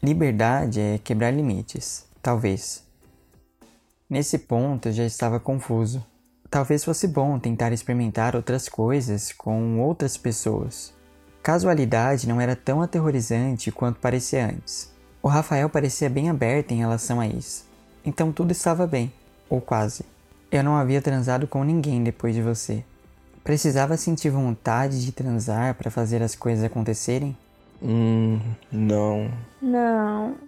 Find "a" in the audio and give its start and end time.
17.18-17.26